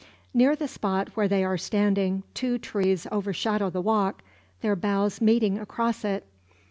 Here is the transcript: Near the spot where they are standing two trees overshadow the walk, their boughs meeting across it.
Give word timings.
Near 0.33 0.55
the 0.55 0.67
spot 0.67 1.09
where 1.15 1.27
they 1.27 1.43
are 1.43 1.59
standing 1.59 2.23
two 2.33 2.57
trees 2.57 3.05
overshadow 3.11 3.69
the 3.69 3.81
walk, 3.81 4.23
their 4.61 4.75
boughs 4.75 5.21
meeting 5.21 5.59
across 5.59 6.03
it. 6.03 6.25